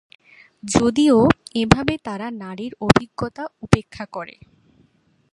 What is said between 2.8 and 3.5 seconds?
অভিজ্ঞতা